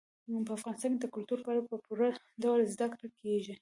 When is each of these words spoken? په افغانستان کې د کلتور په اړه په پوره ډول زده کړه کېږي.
په 0.47 0.51
افغانستان 0.57 0.91
کې 0.93 0.99
د 1.01 1.05
کلتور 1.15 1.39
په 1.43 1.49
اړه 1.51 1.61
په 1.69 1.75
پوره 1.85 2.09
ډول 2.43 2.61
زده 2.73 2.87
کړه 2.93 3.07
کېږي. 3.19 3.53